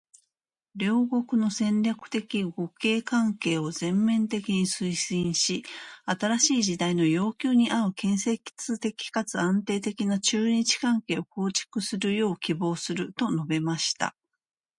[0.75, 5.63] 「両国の戦略的互恵関係を全面的に推進し、
[6.05, 14.15] 新しい時代の要求に合う建設的かつ安定的な中日関係を構築するよう希望する」と述べました。